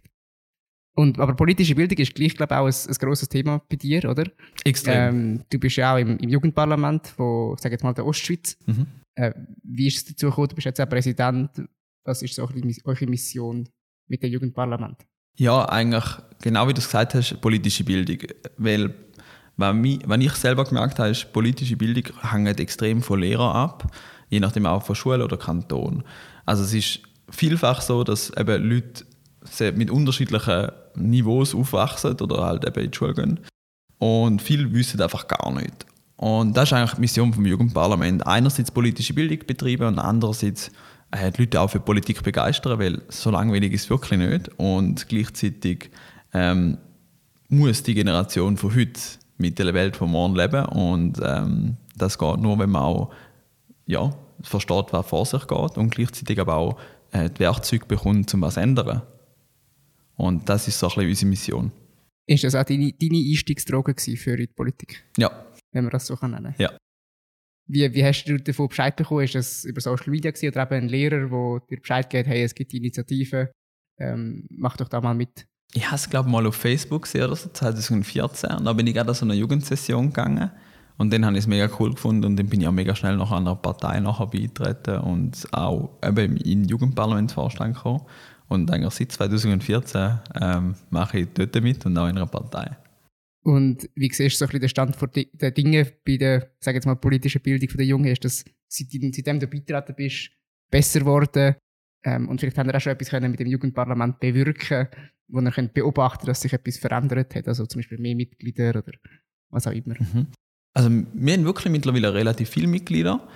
[0.96, 4.10] Und, aber politische Bildung ist gleich, glaube ich, auch ein, ein grosses Thema bei dir,
[4.10, 4.26] oder?
[4.64, 5.16] Extrem.
[5.16, 8.58] Ähm, du bist ja auch im, im Jugendparlament von, sag jetzt mal, der Ostschweiz.
[8.66, 8.86] Mhm.
[9.16, 10.50] Äh, wie ist es dazu gekommen?
[10.50, 11.50] Du bist jetzt auch Präsident.
[12.06, 13.68] Was ist so eure Mission
[14.08, 14.98] mit dem Jugendparlament?
[15.36, 16.06] Ja, eigentlich
[16.42, 18.18] genau wie du es gesagt hast, politische Bildung.
[18.58, 18.94] Weil,
[19.58, 23.92] wenn ich selber gemerkt habe, ist, politische Bildung hängt extrem von Lehrern ab,
[24.30, 26.04] je nachdem auch von Schule oder Kanton.
[26.46, 29.06] Also es ist vielfach so, dass eben Leute
[29.60, 33.40] mit unterschiedlichen Niveaus aufwachsen oder halt eben in die Schule gehen.
[34.00, 35.86] Und viele wissen einfach gar nicht.
[36.18, 38.26] Und das ist eigentlich die Mission vom Jugendparlament.
[38.26, 40.72] Einerseits politische Bildung betreiben und andererseits
[41.12, 44.50] äh, die Leute auch für Politik begeistern, weil so langweilig ist es wirklich nicht.
[44.58, 45.90] Und gleichzeitig
[46.34, 46.78] ähm,
[47.50, 49.00] muss die Generation von heute
[49.38, 50.66] mit der Welt von morgen leben.
[50.66, 53.12] Und ähm, das geht nur, wenn man auch
[53.86, 54.12] ja,
[54.42, 56.78] versteht, was vor sich geht und gleichzeitig aber auch
[57.12, 59.02] äh, die Werkzeuge bekommt, um was zu ändern.
[60.16, 61.72] Und das ist so ein bisschen unsere Mission.
[62.26, 65.04] Ist das auch deine, deine Einstiegsdroge für die Politik?
[65.18, 65.46] Ja.
[65.72, 66.56] Wenn man das so nennen kann?
[66.58, 66.78] Ja.
[67.68, 69.24] Wie, wie hast du davon Bescheid bekommen?
[69.24, 72.44] Ist das über Social Media gewesen, oder eben ein Lehrer, der dir Bescheid gibt, hey,
[72.44, 73.52] es gibt die Initiative,
[74.00, 75.46] ähm, mach doch da mal mit?
[75.74, 78.52] Ich habe es, glaube ich, mal auf Facebook gesehen, oder so, 2014.
[78.52, 80.52] Und da bin ich gerade an so eine Jugendsession gegangen.
[80.98, 83.18] Und dann habe ich es mega cool gefunden und dann bin ich auch mega schnell
[83.18, 88.02] nach einer Partei nachher beitreten und auch eben in den Jugendparlamentsvorstand gekommen.
[88.54, 92.78] Und eigentlich seit 2014 ähm, mache ich dort mit und auch in einer Partei.
[93.44, 96.86] Und wie siehst du so ein bisschen den Stand der Dinge bei der, sag jetzt
[96.86, 98.06] mal, politischen Bildung der Jungen?
[98.06, 100.30] Ist das, seitdem, seitdem du beitreten bist,
[100.72, 101.56] besser geworden?
[102.06, 104.88] Ähm, und vielleicht haben wir auch schon etwas können mit dem Jugendparlament bewirken
[105.28, 108.94] wo ihr könnt beobachten dass sich etwas verändert hat, also zum Beispiel mehr Mitglieder oder
[109.50, 109.96] was auch immer.
[110.00, 110.28] Mhm.
[110.76, 113.28] Also wir haben wirklich mittlerweile relativ viele Mitglieder.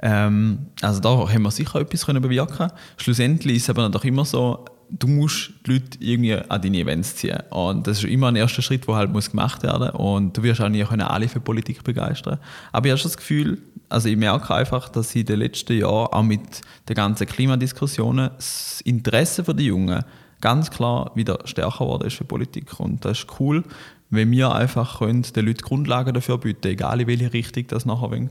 [0.00, 4.24] Ähm, also da haben wir sicher etwas können bewirken Schlussendlich ist es aber doch immer
[4.24, 7.38] so, du musst die Leute irgendwie an deine Events ziehen.
[7.50, 10.60] Und das ist immer ein erster Schritt, der halt muss gemacht werden Und du wirst
[10.60, 12.38] auch nie können alle für Politik begeistern.
[12.72, 16.22] Aber ich habe das Gefühl, also ich merke einfach, dass in den letzten Jahren auch
[16.22, 20.04] mit den ganzen Klimadiskussionen das Interesse der Jungen
[20.40, 22.78] ganz klar wieder stärker geworden ist für Politik.
[22.78, 23.64] Und das ist cool,
[24.10, 28.10] wenn wir einfach können, den Leuten Grundlagen dafür bieten, egal in welche Richtung das nachher
[28.10, 28.30] gehen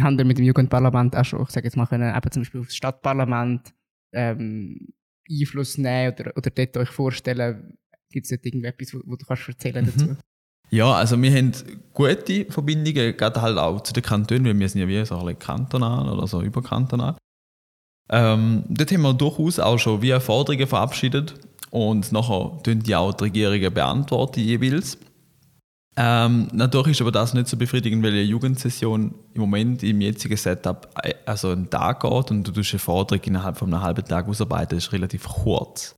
[0.00, 2.60] haben wir mit dem Jugendparlament auch schon, ich sage jetzt mal, können, eben zum Beispiel
[2.60, 3.72] aufs Stadtparlament
[4.12, 4.88] ähm,
[5.30, 7.76] Einfluss nehmen oder, oder dort euch vorstellen,
[8.10, 9.92] Gibt es dort irgendetwas, wo, wo du kannst erzählen mhm.
[9.92, 10.16] dazu?
[10.70, 11.52] Ja, also wir haben
[11.92, 15.38] gute Verbindungen, gerade halt auch zu den Kantonen, weil wir sind ja wie so ein
[15.38, 17.16] kantonal oder so überkantonal.
[18.08, 21.34] Ähm, dort haben wir durchaus auch schon wie Forderungen verabschiedet
[21.70, 24.98] und nachher tun die auch die Regierungen beantworten jeweils.
[25.98, 30.36] Ähm, natürlich ist aber das nicht so befriedigend, weil eine Jugendsession im Moment im jetzigen
[30.36, 34.04] Setup äh, also einen Tag geht und du tust eine Forderung innerhalb von einem halben
[34.04, 35.94] Tag ausarbeiten, ist relativ kurz.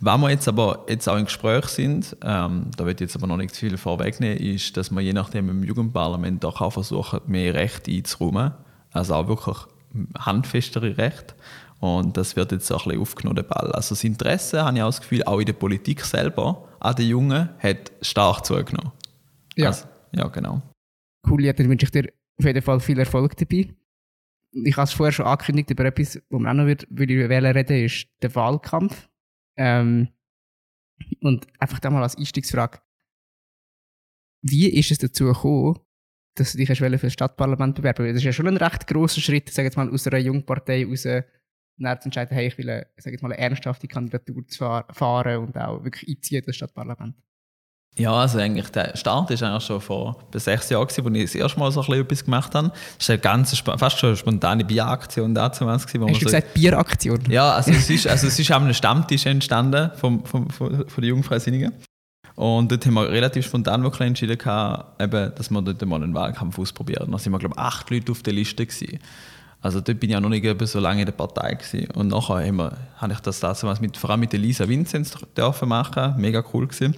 [0.00, 3.36] Wenn wir jetzt aber jetzt auch im Gespräch sind, ähm, da wird jetzt aber noch
[3.36, 8.52] nicht viel vorwegnehmen, ist, dass wir je nachdem im Jugendparlament auch versuchen, mehr Rechte einzuräumen.
[8.90, 9.56] Also auch wirklich
[10.18, 11.34] handfestere Rechte.
[11.80, 13.72] Und das wird jetzt auch ein bisschen aufgenommen, Ball.
[13.72, 17.08] Also das Interesse, habe ich auch das Gefühl, auch in der Politik selber an den
[17.08, 18.92] Jungen hat stark zugenommen.
[19.56, 19.68] Ja.
[19.68, 20.62] Also, ja, genau.
[21.28, 23.74] Cool, ja, dann wünsche ich dir auf jeden Fall viel Erfolg dabei.
[24.52, 27.28] Ich habe es vorher schon angekündigt, über etwas, wo man auch noch wird, würde ich
[27.28, 29.08] reden, ist der Wahlkampf.
[29.56, 30.08] Ähm,
[31.20, 32.78] und einfach da mal als Einstiegsfrage.
[34.42, 35.80] Wie ist es dazu gekommen,
[36.34, 39.50] dass du dich für das Stadtparlament bewerben Das ist ja schon ein recht grosser Schritt,
[39.50, 41.24] sag jetzt mal, aus einer Jungpartei raus, zu
[41.78, 46.08] entscheiden, hey, ich will sag jetzt mal, eine ernsthafte Kandidatur zu fahren und auch wirklich
[46.08, 47.16] einziehen das Stadtparlament.
[47.96, 51.60] Ja, also eigentlich der Start ist eigentlich schon vor sechs Jahren, als ich das erste
[51.60, 52.72] Mal so ein etwas gemacht habe.
[52.98, 55.68] Das war eine ganz, fast schon eine spontane Bieraktion dazu.
[55.68, 57.20] Hast du so gesagt Bieraktion?
[57.28, 61.02] Ja, also es ist, also es ist an einem Stammtisch entstanden vom, vom, von, von
[61.02, 61.72] den Jungfreisinnigen.
[62.34, 64.38] Und dort haben wir relativ spontan wirklich entschieden,
[65.00, 67.12] eben, dass wir dort mal einen Wahlkampf ausprobieren.
[67.12, 68.66] Da sind wir, glaube ich, acht Leute auf der Liste.
[68.66, 68.98] Gewesen.
[69.60, 71.54] Also dort bin ich auch noch nicht so lange in der Partei.
[71.54, 71.88] Gewesen.
[71.92, 75.68] Und nachher haben wir, habe ich das damals mit, vor allem mit Elisa Vinzenz dürfen
[75.68, 76.14] machen.
[76.18, 76.96] Mega cool gewesen.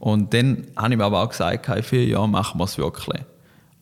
[0.00, 3.22] Und dann habe ich mir aber auch gesagt, in vier Jahren machen wir es wirklich.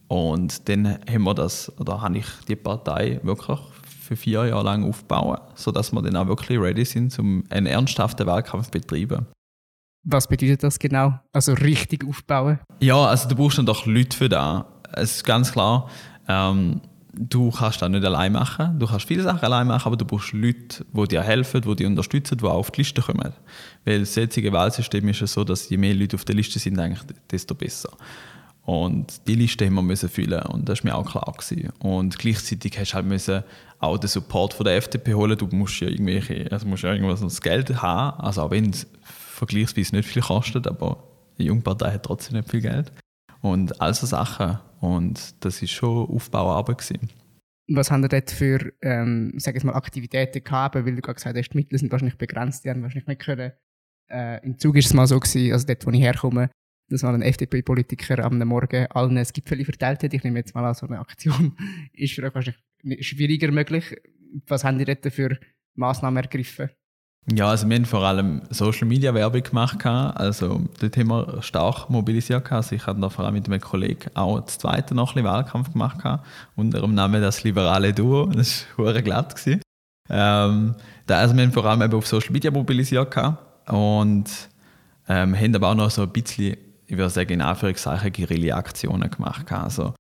[0.09, 3.59] Und dann haben wir das, oder habe ich die Partei wirklich
[4.01, 8.27] für vier Jahre lang aufbauen, sodass wir dann auch wirklich ready sind, um einen ernsthaften
[8.27, 9.27] Wahlkampf zu betreiben.
[10.05, 11.21] Was bedeutet das genau?
[11.33, 12.59] Also richtig aufbauen?
[12.81, 14.65] Ja, also du brauchst dann doch Leute für das.
[14.95, 15.89] Es ist ganz klar,
[16.27, 16.81] ähm,
[17.19, 18.79] du kannst das nicht allein machen.
[18.79, 21.87] Du kannst viele Sachen allein machen, aber du brauchst Leute, die dir helfen, die dich
[21.87, 23.33] unterstützen, die auch auf die Liste kommen.
[23.85, 26.79] Weil das jetzige Wahlsystem ist ja so, dass je mehr Leute auf der Liste sind,
[26.79, 27.91] eigentlich, desto besser.
[28.65, 31.33] Und die Liste haben wir müssen füllen und das war mir auch klar.
[31.39, 31.71] Gewesen.
[31.79, 33.43] Und gleichzeitig hast du halt müssen
[33.79, 35.39] auch den Support von der FDP holen.
[35.39, 38.87] Du musst ja irgendwelche, also musst ja irgendwas das Geld haben, also auch wenn es
[39.07, 41.03] vergleichsweise nicht viel kostet, aber
[41.39, 42.93] die Jungpartei hat trotzdem nicht viel Geld.
[43.41, 44.59] Und all so Sachen.
[44.81, 46.79] Und das war schon Aufbauarbeit.
[46.79, 47.09] Gewesen.
[47.69, 50.75] Was haben ihr dort für ähm, sag ich mal, Aktivitäten gehabt?
[50.75, 53.53] Weil du gerade gesagt hast, die Mittel sind wahrscheinlich begrenzt, die haben wahrscheinlich nicht können.
[54.11, 56.51] Äh, Im Zug ist es mal so gewesen, also dort, wo ich herkomme,
[56.89, 60.15] dass mal ein FDP-Politiker am Morgen allen ein Gipfel verteilt hat.
[60.15, 61.57] Ich nehme jetzt mal an, so eine Aktion
[61.93, 63.97] ist für euch wahrscheinlich schwieriger möglich.
[64.47, 65.39] Was haben die dort für
[65.75, 66.71] Massnahmen ergriffen?
[67.31, 69.85] Ja, also wir haben vor allem Social Media Werbung gemacht.
[69.85, 72.51] Also dort haben wir stark mobilisiert.
[72.51, 75.73] Also ich habe da vor allem mit meinem Kollegen auch das zweite noch ein Wahlkampf
[75.73, 75.99] gemacht.
[76.57, 78.27] Unter dem Namen das liberale Duo.
[78.27, 79.35] Das war glatt.
[80.09, 80.75] Ähm,
[81.07, 83.15] da, also wir haben vor allem eben auf Social Media mobilisiert.
[83.67, 84.31] Und
[85.07, 89.53] ähm, haben aber auch noch so ein bisschen, ich würde sagen, in Anführungszeichen Guerilla-Aktionen gemacht.
[89.53, 89.93] Also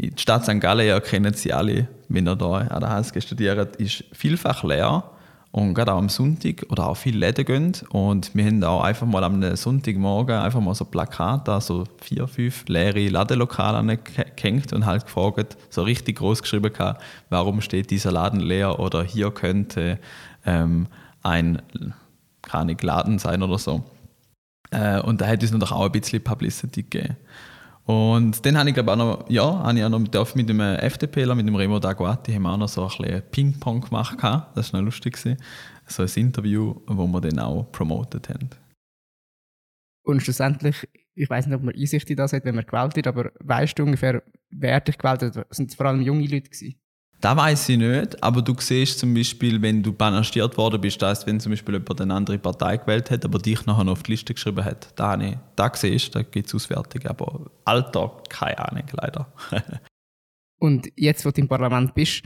[0.00, 0.60] die Stadt St.
[0.60, 5.04] Gallen, ihr kennt sie alle, wenn ihr hier an der HSG studiert, ist vielfach leer
[5.52, 7.72] und gerade auch am Sonntag oder auch viele Läden gehen.
[7.90, 12.64] Und wir haben auch einfach mal am Sonntagmorgen einfach mal so Plakate, so vier, fünf
[12.68, 16.72] leere Ladenlokale angehängt und halt gefragt, so richtig groß geschrieben,
[17.28, 19.98] warum steht dieser Laden leer oder hier könnte
[20.46, 20.86] ähm,
[21.22, 21.60] ein
[22.40, 23.84] keine Laden sein oder so.
[24.70, 27.16] Äh, und da hätte es natürlich auch ein bisschen Publicity gegeben.
[27.84, 31.34] Und dann habe ich glaube auch noch, ja, habe ich auch noch mit dem FDPler,
[31.34, 34.18] mit dem Remo Daguati, haben wir auch noch so ein bisschen Ping-Pong gemacht.
[34.54, 35.18] Das war noch lustig.
[35.18, 38.50] So ein Interview, wo wir dann auch promotet haben.
[40.04, 43.06] Und schlussendlich, ich weiß nicht, ob man Einsicht in das hat, wenn man gewählt wird,
[43.06, 45.46] aber weißt du ungefähr, wer dich gewählt hat?
[45.54, 46.81] Sind es vor allem junge Leute gewesen?
[47.22, 51.24] Das weiß ich nicht, aber du siehst zum Beispiel, wenn du banastiert worden bist, dass
[51.24, 54.10] wenn zum Beispiel jemand eine andere Partei gewählt hat, aber dich nachher noch auf die
[54.10, 54.92] Liste geschrieben hat.
[54.98, 59.32] Da, ich, da siehst da gibt es Auswertungen, aber Alter, keine Ahnung, leider.
[60.58, 62.24] Und jetzt, wo du im Parlament bist,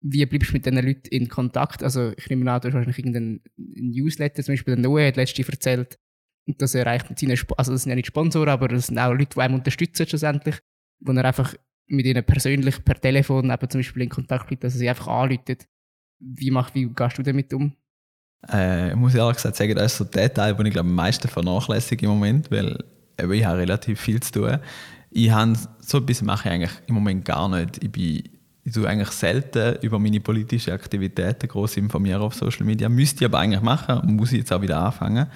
[0.00, 1.82] wie bleibst du mit diesen Leuten in Kontakt?
[1.82, 5.50] Also ich nehme an, du hast wahrscheinlich irgendeinen Newsletter, zum Beispiel der Noe hat letztens
[5.50, 5.98] erzählt,
[6.46, 9.12] das erreicht mit seinen, Sp also das sind ja nicht Sponsoren, aber das sind auch
[9.12, 10.56] Leute, die einem unterstützen schlussendlich,
[11.00, 11.54] wo er einfach
[11.86, 15.66] mit ihnen persönlich per Telefon eben zum Beispiel in Kontakt bleibt, dass sie einfach anruft.
[16.18, 17.72] Wie, mach, wie gehst du damit um?
[18.50, 20.94] Äh, ich muss ehrlich gesagt sagen, das ist so der Teil, den ich glaube, am
[20.94, 22.78] meisten vernachlässige im Moment, weil
[23.18, 24.58] eben, ich habe relativ viel zu tun.
[25.10, 27.82] Ich habe, so etwas mache ich eigentlich im Moment gar nicht.
[27.82, 28.22] Ich bin
[28.64, 32.88] ich tue eigentlich selten über meine politischen Aktivitäten groß informieren auf Social Media.
[32.88, 35.26] Müsste ich aber eigentlich machen und muss ich jetzt auch wieder anfangen.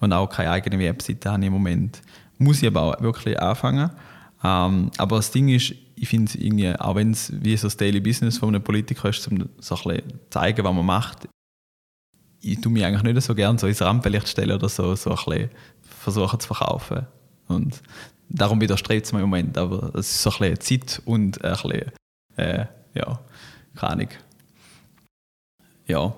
[0.00, 2.00] und auch keine eigene Webseite habe ich im Moment.
[2.38, 3.90] Muss ich aber auch wirklich anfangen.
[4.42, 8.00] Ähm, aber das Ding ist, ich finde irgendwie, auch wenn es wie so das Daily
[8.00, 11.28] Business von einem Politiker ist, um so ein bisschen zeigen, was man macht,
[12.40, 15.50] ich tue mich eigentlich nicht so gerne so ins Rampenlicht stellen oder so, so ein
[15.82, 17.06] versuchen zu verkaufen.
[17.48, 17.82] Und
[18.30, 19.58] darum widerstrebt es mir im Moment.
[19.58, 21.92] Aber es ist so ein bisschen Zeit und ein bisschen,
[22.36, 23.20] äh, ja,
[23.76, 24.08] keine Ahnung.
[25.86, 26.14] Ja.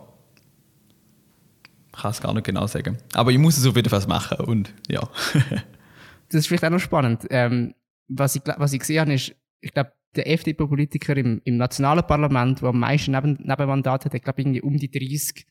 [1.92, 2.99] Ich kann es gar nicht genau sagen.
[3.14, 5.01] Aber ich muss es auf jeden Fall machen und ja.
[6.29, 7.27] das ist vielleicht auch noch spannend.
[7.31, 7.75] Ähm,
[8.07, 12.61] was, ich, was ich gesehen habe, ist, ich glaube, der FDP-Politiker im, im nationalen Parlament,
[12.61, 15.46] der am meisten Neben Nebenmandat hat, hat, glaube irgendwie um die 30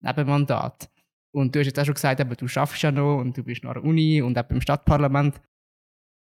[0.00, 0.88] Nebenmandate.
[1.32, 3.64] Und du hast jetzt auch schon gesagt, aber du schaffst ja noch und du bist
[3.64, 5.40] noch an der Uni und auch im Stadtparlament.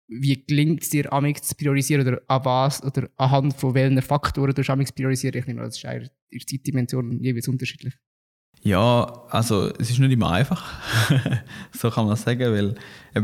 [0.06, 4.54] Wie gelingt es dir, amix zu priorisieren oder an was oder anhand von welchen Faktoren
[4.54, 5.38] du amix priorisieren?
[5.38, 7.94] Ich nehme das ist in der Zeitdimension jeweils unterschiedlich.
[8.62, 10.64] Ja, also es ist nicht immer einfach,
[11.72, 12.74] so kann man sagen, weil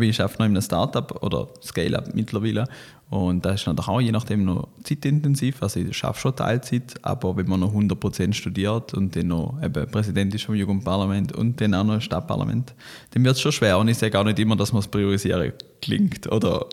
[0.02, 2.66] ich arbeite noch in einem Startup oder Scale-Up mittlerweile
[3.10, 7.36] und das ist natürlich auch je nachdem noch zeitintensiv, also ich arbeite schon Teilzeit, aber
[7.36, 11.74] wenn man noch 100% studiert und dann noch eben Präsident ist vom Jugendparlament und dann
[11.74, 12.72] auch noch im Stadtparlament,
[13.10, 13.78] dann wird es schon schwer.
[13.78, 16.66] Und ich sage auch nicht immer, dass man es priorisieren klingt oder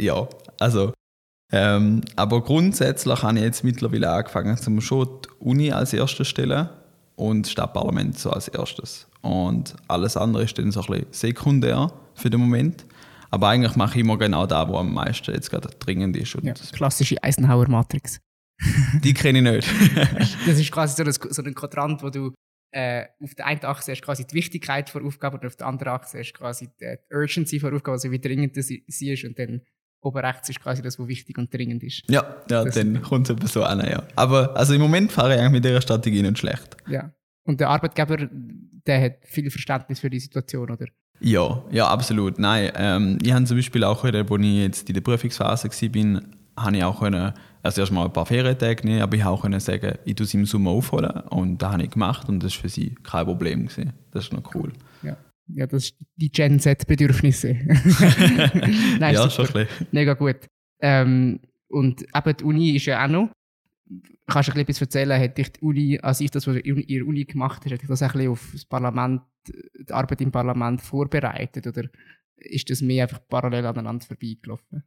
[0.00, 0.26] ja,
[0.58, 0.92] also
[1.52, 6.70] ähm, aber grundsätzlich habe ich jetzt mittlerweile angefangen, zum schon die Uni als erste stellen
[7.16, 9.06] und Stadtparlament so als erstes.
[9.20, 12.84] Und alles andere ist dann so ein bisschen sekundär für den Moment.
[13.30, 16.36] Aber eigentlich mache ich immer genau da, wo am meisten jetzt gerade dringend ist.
[16.42, 18.20] Ja, klassische Eisenhower-Matrix.
[19.02, 20.36] Die kenne ich nicht.
[20.46, 22.34] das ist quasi so ein, so ein Quadrant, wo du
[22.72, 25.92] äh, auf der einen Achse hast quasi die Wichtigkeit von Aufgaben und auf der anderen
[25.92, 29.62] Achse hast quasi die Urgency von Aufgaben, also wie dringend sie ist und dann
[30.02, 32.02] oben rechts ist quasi das, was wichtig und dringend ist.
[32.10, 34.02] Ja, ja dann kommt es so an, ja.
[34.16, 36.76] Aber also im Moment fahre ich eigentlich mit dieser Strategie nicht schlecht.
[36.88, 37.12] Ja.
[37.44, 38.28] Und der Arbeitgeber,
[38.86, 40.86] der hat viel Verständnis für die Situation, oder?
[41.20, 42.38] Ja, ja, absolut.
[42.38, 46.22] Nein, ähm, ich habe zum Beispiel auch, als ich jetzt in der Prüfungsphase war,
[46.56, 49.60] habe ich auch können, also erstmal ein paar Ferientage nehmen, aber ich habe auch können
[49.60, 52.62] sagen, ich tue es im Sommer aufholen und das habe ich gemacht und das war
[52.62, 53.66] für sie kein Problem.
[53.66, 53.92] Gewesen.
[54.10, 54.72] Das ist noch cool.
[55.02, 55.16] Ja
[55.48, 57.48] ja, das ist die Gen Z-Bedürfnisse.
[58.98, 59.86] Nein, ja, schon ein bisschen.
[59.90, 60.36] Mega gut.
[60.80, 63.30] Ähm, und eben die Uni ist ja auch noch.
[64.26, 66.86] Kannst du ein bisschen erzählen, hat dich die Uni, als ich das, was ihr in
[66.86, 70.30] der Uni gemacht hast, hat dich das ein bisschen auf das Parlament, die Arbeit im
[70.30, 71.66] Parlament vorbereitet?
[71.66, 71.84] Oder
[72.36, 74.84] ist das mehr einfach parallel aneinander vorbeigelaufen?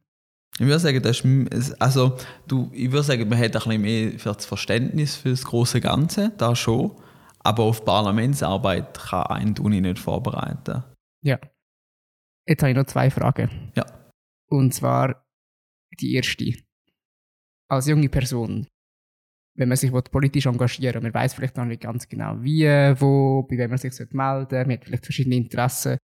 [0.58, 2.16] Ich würde sagen, das ist, also,
[2.48, 5.80] du, ich würde sagen, man hat ein bisschen mehr für das Verständnis für das große
[5.80, 6.92] Ganze, da schon.
[7.46, 10.82] Aber auf Parlamentsarbeit kann ein Uni nicht vorbereiten.
[11.22, 11.38] Ja.
[12.44, 13.70] Jetzt habe ich noch zwei Fragen.
[13.76, 13.84] Ja.
[14.50, 15.24] Und zwar
[16.00, 16.54] die erste.
[17.68, 18.66] Als junge Person,
[19.56, 22.66] wenn man sich politisch engagieren will, man weiß vielleicht noch nicht ganz genau wie,
[23.00, 25.98] wo, bei wem man sich melden sollte, man hat vielleicht verschiedene Interessen.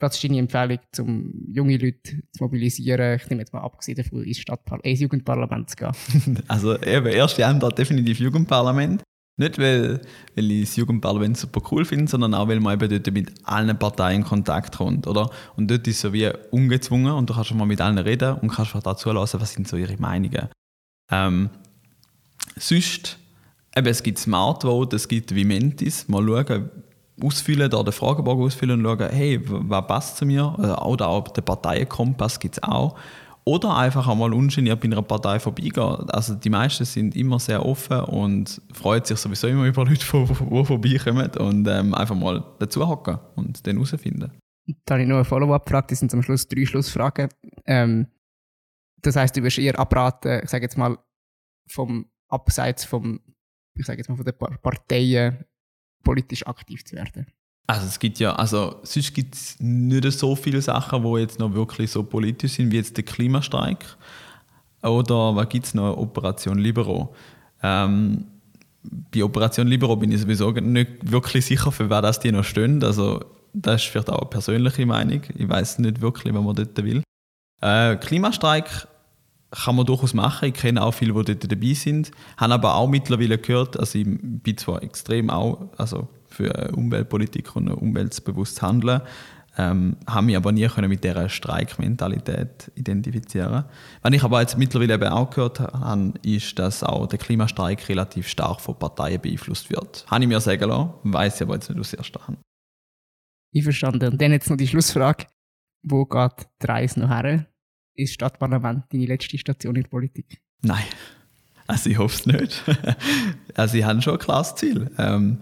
[0.00, 3.16] Was ist deine Empfehlung, um junge Leute zu mobilisieren?
[3.16, 6.42] Ich nehme jetzt mal abgesehen davon, ins, Stadtpar ins Jugendparlament zu gehen.
[6.48, 9.02] Also eben, erste Antwort definitiv Jugendparlament.
[9.38, 10.00] Nicht, weil,
[10.34, 13.78] weil ich das Jugendparlament super cool finde, sondern auch, weil man eben dort mit allen
[13.78, 15.30] Parteien in Kontakt kommt, oder?
[15.56, 18.34] Und dort ist es so wie ungezwungen und du kannst schon mal mit allen reden
[18.38, 20.48] und kannst auch dazu hören, was sind so ihre Meinungen.
[21.10, 21.50] Ähm,
[22.58, 23.18] sonst,
[23.76, 26.70] eben, es gibt Smart Vote, es gibt Vimentis, mal schauen,
[27.22, 30.46] ausfüllen, da den Fragebogen ausfüllen und schauen, hey, was passt zu mir?
[30.82, 32.96] Oder auch der Parteienkompass gibt es auch.
[33.48, 36.10] Oder einfach einmal ungeniert bei einer Partei vorbeigehen.
[36.10, 40.64] Also die meisten sind immer sehr offen und freuen sich sowieso immer über Leute, die,
[40.64, 44.32] vorbeikommen und ähm, einfach mal dazu hocken und dann herausfinden.
[44.84, 47.28] Da habe ich noch eine Follow-up-Frage, das sind zum Schluss drei Schlussfragen.
[47.66, 48.08] Ähm,
[49.00, 50.98] das heißt, du wirst eher abraten, ich sage jetzt mal,
[51.68, 53.20] vom Abseits vom,
[53.78, 55.44] ich sage jetzt mal, von den Parteien
[56.02, 57.26] politisch aktiv zu werden.
[57.66, 61.52] Also es gibt ja, also sonst gibt es nicht so viele Sachen, die jetzt noch
[61.52, 63.84] wirklich so politisch sind, wie jetzt der Klimastreik.
[64.82, 65.96] Oder was gibt es noch?
[65.96, 67.14] Operation Libero.
[67.62, 68.26] Ähm,
[69.12, 72.84] bei Operation Libero bin ich sowieso nicht wirklich sicher, für wer das die noch stehen.
[72.84, 73.20] Also
[73.52, 75.22] das ist vielleicht auch eine persönliche Meinung.
[75.34, 77.02] Ich weiß nicht wirklich, was man dort will.
[77.62, 78.86] Äh, Klimastreik
[79.50, 80.48] kann man durchaus machen.
[80.48, 82.10] Ich kenne auch viele, die dort dabei sind.
[82.36, 87.68] Habe aber auch mittlerweile gehört, also ich bin zwar extrem auch, also für Umweltpolitik und
[87.68, 89.00] umweltbewusstes Handeln.
[89.58, 93.64] Ähm, haben mich aber nie können mit dieser Streikmentalität identifizieren.
[94.02, 98.28] Was ich aber jetzt mittlerweile eben auch gehört habe, ist, dass auch der Klimastreik relativ
[98.28, 100.04] stark von Parteien beeinflusst wird.
[100.08, 102.38] Habe ich mir sagen lassen, weiß ich aber jetzt nicht aus erster Hand.
[103.54, 104.12] Einverstanden.
[104.12, 105.24] Und dann jetzt noch die Schlussfrage.
[105.82, 107.46] Wo geht die Reise noch her?
[107.94, 110.38] Ist Stadtparlament deine letzte Station in der Politik?
[110.60, 110.84] Nein.
[111.66, 112.64] Also ich hoffe es nicht.
[113.54, 114.90] also ich habe schon ein klares Ziel.
[114.98, 115.38] Ähm,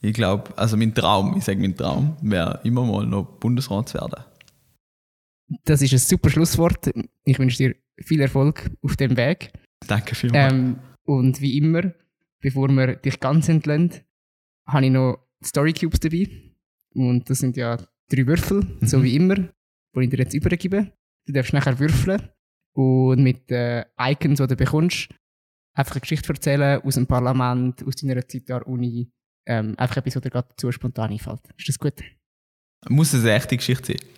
[0.00, 3.98] Ich glaube, also mein Traum, ich sage mein Traum, wäre immer mal noch Bundesrat zu
[3.98, 4.24] werden.
[5.64, 6.90] Das ist ein super Schlusswort.
[7.24, 9.52] Ich wünsche dir viel Erfolg auf dem Weg.
[9.86, 10.52] Danke vielmals.
[10.52, 11.92] Ähm, und wie immer,
[12.40, 13.92] bevor wir dich ganz entlehnen,
[14.66, 16.28] habe ich noch Story Cubes dabei.
[16.94, 17.76] Und das sind ja
[18.08, 18.86] drei Würfel, mhm.
[18.86, 20.92] so wie immer, die ich dir jetzt übergebe.
[21.26, 22.28] Du darfst nachher würfeln
[22.72, 25.08] und mit den Icons, die du bekommst,
[25.74, 29.10] einfach eine Geschichte erzählen aus dem Parlament, aus deiner Zeit an der Uni.
[29.48, 31.40] Ähm, einfach etwas, was dir gerade zu spontan einfällt.
[31.56, 31.94] Ist das gut?
[32.88, 34.08] Muss es eine echte Geschichte sein?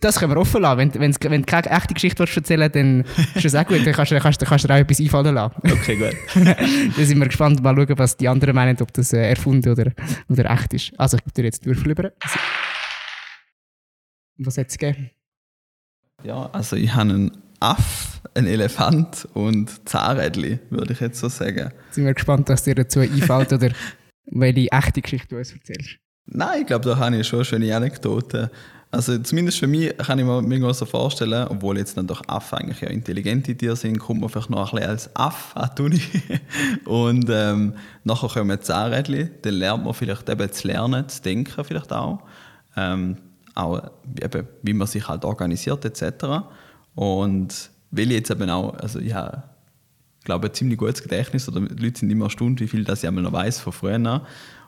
[0.00, 0.78] Das können wir offen lassen.
[0.78, 3.04] Wenn, wenn, wenn du keine echte Geschichte erzählen dann
[3.34, 3.84] ist das auch gut.
[3.84, 5.56] Dann kannst, du, kannst, kannst dir auch etwas einfallen lassen.
[5.64, 6.16] Okay, gut.
[6.44, 9.92] dann sind wir gespannt, mal schauen, was die anderen meinen, ob das äh, erfunden oder,
[10.28, 10.92] oder echt ist.
[10.98, 12.12] Also, ich gebe dir jetzt die Würfel über.
[14.38, 15.10] Was hat es gegeben?
[16.22, 21.72] Ja, also ich habe einen Aff, einen Elefant und Zahnrädli, würde ich jetzt so sagen.
[21.90, 23.70] Sind wir gespannt, was dir dazu einfällt oder
[24.26, 25.98] welche echte Geschichte du uns erzählst.
[26.26, 28.50] Nein, ich glaube, da habe ich schon eine schöne Anekdote.
[28.92, 32.58] Also zumindest für mich kann ich mir mega so vorstellen, obwohl jetzt dann doch Affen
[32.58, 36.02] eigentlich ja intelligente Tiere sind, kommt man vielleicht noch ein bisschen als Aff an die.
[36.86, 41.92] Und ähm, nachher kommen Zahnrädchen, dann lernt man vielleicht eben zu lernen, zu denken vielleicht
[41.92, 42.20] auch.
[42.76, 43.16] Ähm,
[43.54, 46.44] auch eben, wie man sich halt organisiert etc.
[46.94, 49.42] Und weil ich jetzt eben auch, also ich habe,
[50.30, 53.08] glaube ein ziemlich gutes Gedächtnis oder die Leute sind immer erstaunt, wie viel das ich
[53.08, 54.22] einmal noch weiß von früher.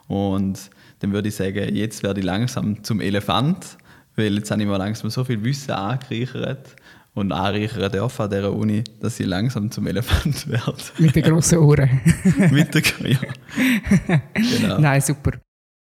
[0.07, 3.77] Und dann würde ich sagen, jetzt werde ich langsam zum Elefant
[4.15, 6.75] weil jetzt habe ich mir langsam so viel Wissen angereichert
[7.13, 10.83] und anreichern dürfen an dieser Uni, dass ich langsam zum Elefant werde.
[10.99, 12.01] Mit den grossen Ohren.
[12.51, 14.21] Mit der, ja.
[14.35, 14.79] genau.
[14.79, 15.31] Nein, super.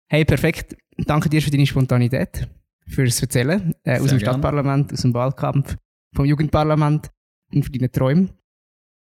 [0.09, 0.75] Hey, perfekt.
[0.97, 2.47] Danke dir für deine Spontanität,
[2.87, 5.77] fürs Erzählen äh, aus dem Stadtparlament, aus dem Wahlkampf,
[6.13, 7.09] vom Jugendparlament
[7.53, 8.29] und für deine Träume.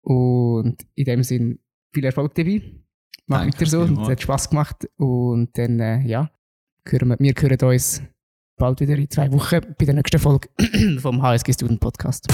[0.03, 1.59] Und in dem Sinn
[1.93, 2.63] viel Erfolg dabei.
[3.27, 3.83] Mach Danke, weiter so.
[3.85, 4.89] Es hat Spass gemacht.
[4.97, 6.31] Und dann, äh, ja,
[6.85, 8.03] hören wir, wir hören uns
[8.57, 10.49] bald wieder in zwei Wochen bei der nächsten Folge
[11.01, 12.27] vom HSG Student Podcast.